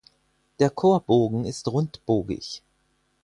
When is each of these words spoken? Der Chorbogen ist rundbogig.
Der 0.59 0.71
Chorbogen 0.71 1.45
ist 1.45 1.67
rundbogig. 1.67 2.63